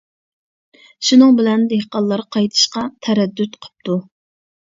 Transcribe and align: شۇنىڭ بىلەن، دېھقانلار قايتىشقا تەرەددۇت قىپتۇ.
شۇنىڭ 1.09 1.35
بىلەن، 1.39 1.65
دېھقانلار 1.73 2.23
قايتىشقا 2.37 2.85
تەرەددۇت 3.09 3.59
قىپتۇ. 3.67 3.99